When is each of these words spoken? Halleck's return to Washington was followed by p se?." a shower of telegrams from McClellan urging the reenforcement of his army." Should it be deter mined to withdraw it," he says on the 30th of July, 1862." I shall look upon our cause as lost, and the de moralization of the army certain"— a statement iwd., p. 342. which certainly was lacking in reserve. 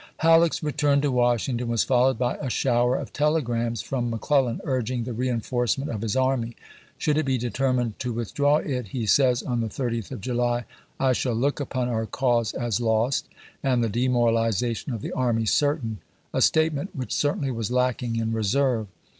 Halleck's 0.17 0.63
return 0.63 0.99
to 1.01 1.11
Washington 1.11 1.67
was 1.67 1.83
followed 1.83 2.17
by 2.17 2.33
p 2.33 2.39
se?." 2.39 2.47
a 2.47 2.49
shower 2.49 2.95
of 2.95 3.13
telegrams 3.13 3.83
from 3.83 4.09
McClellan 4.09 4.59
urging 4.63 5.03
the 5.03 5.13
reenforcement 5.13 5.91
of 5.91 6.01
his 6.01 6.15
army." 6.15 6.55
Should 6.97 7.19
it 7.19 7.25
be 7.27 7.37
deter 7.37 7.71
mined 7.71 7.99
to 7.99 8.11
withdraw 8.11 8.57
it," 8.57 8.87
he 8.87 9.05
says 9.05 9.43
on 9.43 9.61
the 9.61 9.67
30th 9.67 10.09
of 10.09 10.19
July, 10.19 10.65
1862." 10.97 10.97
I 11.05 11.13
shall 11.13 11.35
look 11.39 11.59
upon 11.59 11.87
our 11.87 12.07
cause 12.07 12.55
as 12.55 12.81
lost, 12.81 13.27
and 13.61 13.83
the 13.83 13.89
de 13.89 14.07
moralization 14.07 14.91
of 14.91 15.03
the 15.03 15.11
army 15.11 15.45
certain"— 15.45 15.99
a 16.33 16.41
statement 16.41 16.89
iwd., 16.97 17.01
p. 17.01 17.05
342. 17.05 17.05
which 17.05 17.13
certainly 17.13 17.51
was 17.51 17.69
lacking 17.69 18.15
in 18.15 18.33
reserve. 18.33 18.87